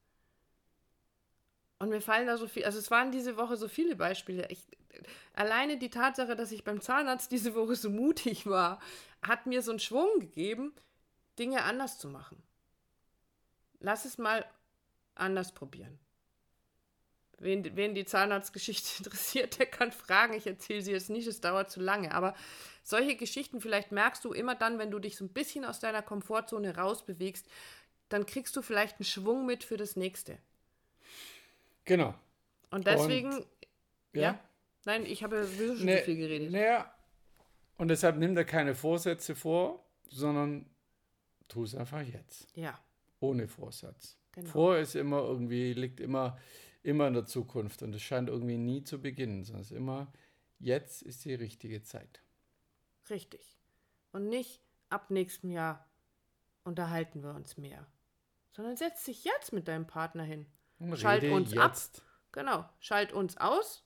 Und 1.78 1.90
mir 1.90 2.00
fallen 2.00 2.26
da 2.26 2.37
so 2.37 2.49
viel, 2.49 2.64
also 2.64 2.78
es 2.78 2.90
waren 2.90 3.12
diese 3.12 3.37
Woche 3.37 3.56
so 3.56 3.68
viele 3.68 3.94
Beispiele. 3.94 4.47
Ich, 4.50 4.66
alleine 5.35 5.78
die 5.78 5.90
Tatsache, 5.90 6.35
dass 6.35 6.50
ich 6.50 6.64
beim 6.64 6.80
Zahnarzt 6.80 7.30
diese 7.30 7.54
Woche 7.54 7.76
so 7.76 7.88
mutig 7.88 8.47
war, 8.47 8.80
hat 9.23 9.47
mir 9.47 9.62
so 9.62 9.70
einen 9.70 9.80
Schwung 9.80 10.18
gegeben, 10.18 10.73
Dinge 11.38 11.62
anders 11.62 11.99
zu 11.99 12.08
machen. 12.08 12.42
Lass 13.80 14.04
es 14.04 14.18
mal 14.18 14.44
anders 15.14 15.52
probieren. 15.52 15.99
Wen, 17.40 17.76
wen 17.76 17.94
die 17.94 18.04
Zahnarztgeschichte 18.04 18.99
interessiert, 18.99 19.61
der 19.61 19.66
kann 19.66 19.92
fragen. 19.92 20.35
Ich 20.35 20.49
erzähle 20.49 20.82
sie 20.82 20.90
jetzt 20.90 21.11
nicht, 21.11 21.28
es 21.28 21.40
dauert 21.40 21.70
zu 21.70 21.80
lange. 21.80 22.12
Aber 22.12 22.35
solche 22.82 23.14
Geschichten, 23.14 23.61
vielleicht 23.61 23.92
merkst 23.92 24.25
du 24.25 24.32
immer 24.32 24.56
dann, 24.56 24.80
wenn 24.80 24.90
du 24.90 24.99
dich 24.99 25.16
so 25.16 25.25
ein 25.25 25.32
bisschen 25.32 25.64
aus 25.64 25.78
deiner 25.78 26.02
Komfortzone 26.02 26.76
rausbewegst, 26.76 27.47
dann 28.08 28.26
kriegst 28.26 28.56
du 28.56 28.62
vielleicht 28.62 28.97
einen 28.97 29.04
Schwung 29.04 29.47
mit 29.47 29.62
für 29.62 29.76
das 29.76 29.94
nächste. 29.94 30.38
Genau. 31.88 32.14
Und 32.71 32.87
deswegen, 32.87 33.33
Und, 33.35 33.47
ja. 34.14 34.23
ja. 34.23 34.40
Nein, 34.85 35.04
ich 35.07 35.23
habe 35.25 35.45
sowieso 35.45 35.76
schon 35.76 35.87
Ne- 35.87 35.99
zu 35.99 36.04
viel 36.04 36.16
geredet. 36.16 36.52
Naja, 36.52 36.95
und 37.78 37.88
deshalb 37.88 38.16
nimm 38.16 38.35
dir 38.35 38.45
keine 38.45 38.75
Vorsätze 38.75 39.35
vor, 39.35 39.85
sondern 40.09 40.66
tu 41.49 41.64
es 41.64 41.75
einfach 41.75 42.02
jetzt. 42.02 42.54
Ja, 42.54 42.78
Ohne 43.21 43.49
Vorsatz. 43.49 44.16
Genau. 44.33 44.50
Vor 44.50 44.76
ist 44.78 44.95
immer 44.95 45.18
irgendwie, 45.23 45.73
liegt 45.73 45.99
immer, 46.00 46.38
immer 46.83 47.09
in 47.09 47.14
der 47.14 47.25
Zukunft 47.26 47.83
und 47.83 47.95
es 47.95 48.02
scheint 48.02 48.28
irgendwie 48.28 48.59
nie 48.59 48.83
zu 48.85 49.00
beginnen, 49.00 49.45
sondern 49.45 49.62
es 49.62 49.71
ist 49.71 49.76
immer, 49.76 50.12
jetzt 50.59 51.02
ist 51.02 51.25
die 51.25 51.35
richtige 51.35 51.83
Zeit. 51.83 52.23
richtig. 53.11 53.57
Und 54.12 54.28
nicht 54.28 54.61
ab 54.88 55.11
nächstem 55.11 55.50
Jahr 55.50 55.87
unterhalten 56.64 57.23
wir 57.23 57.35
uns 57.35 57.57
mehr. 57.57 57.87
Sondern 58.52 58.76
setz 58.76 59.04
dich 59.04 59.25
jetzt 59.25 59.52
mit 59.52 59.68
deinem 59.68 59.87
Partner 59.87 60.23
hin. 60.25 60.47
Schalt 60.97 61.23
rede 61.23 61.35
uns 61.35 61.56
ab. 61.56 61.70
jetzt. 61.70 62.02
Genau, 62.32 62.68
schalt 62.78 63.12
uns 63.12 63.37
aus 63.37 63.85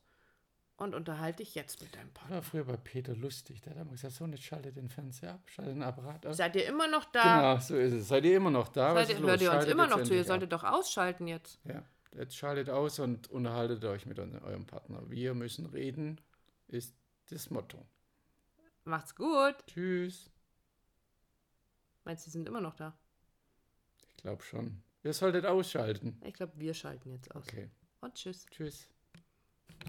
und 0.76 0.94
unterhalte 0.94 1.38
dich 1.38 1.54
jetzt 1.54 1.80
mit 1.80 1.94
deinem 1.94 2.12
Partner. 2.12 2.37
War 2.37 2.42
früher 2.42 2.64
bei 2.64 2.76
Peter 2.76 3.14
lustig, 3.14 3.61
der 3.62 3.75
hat 3.75 3.80
immer 3.80 3.92
gesagt, 3.92 4.14
so, 4.14 4.26
jetzt 4.26 4.42
schalte 4.42 4.72
den 4.72 4.88
Fernseher 4.88 5.34
ab, 5.34 5.42
schalte 5.46 5.72
den 5.72 5.82
Apparat 5.82 6.26
ab. 6.26 6.34
Seid 6.34 6.56
ihr 6.56 6.66
immer 6.66 6.88
noch 6.88 7.04
da? 7.06 7.22
Genau, 7.22 7.61
so 7.61 7.76
ist 7.76 7.92
es. 7.92 8.08
Seid 8.08 8.25
ihr 8.25 8.37
immer 8.37 8.50
noch 8.50 8.68
da? 8.68 8.94
Seid 8.94 9.11
ihr, 9.11 9.18
hört 9.20 9.40
ihr 9.40 9.52
uns 9.52 9.64
immer 9.66 9.87
noch 9.87 9.96
zu? 9.96 10.00
Ihr 10.00 10.02
endlich 10.02 10.20
ab. 10.20 10.26
solltet 10.26 10.52
doch 10.52 10.64
ausschalten 10.64 11.28
jetzt. 11.28 11.61
Ja, 11.64 11.82
jetzt 12.16 12.37
schaltet 12.37 12.68
aus 12.68 12.99
und 12.99 13.30
unterhaltet 13.30 13.84
euch 13.84 14.06
mit 14.06 14.18
eurem 14.18 14.66
Partner. 14.66 15.08
Wir 15.08 15.34
müssen 15.34 15.66
reden, 15.66 16.20
ist 16.68 16.94
das 17.30 17.50
Motto. 17.50 17.78
Macht's 18.84 19.14
gut. 19.14 19.54
Tschüss. 19.66 20.30
Meinst 22.04 22.26
du, 22.26 22.28
die 22.28 22.32
sind 22.32 22.49
immer 22.49 22.61
noch 22.61 22.75
da? 22.75 22.99
Ich 24.08 24.16
glaube 24.16 24.42
schon. 24.42 24.82
Ihr 25.04 25.12
solltet 25.12 25.47
ausschalten. 25.47 26.21
Ich 26.25 26.35
glaube, 26.35 26.52
wir 26.56 26.75
schalten 26.75 27.11
jetzt 27.11 27.35
aus. 27.35 27.42
Okay, 27.49 27.71
Und 28.00 28.14
tschüss. 28.14 28.47
tschüss. 28.50 28.88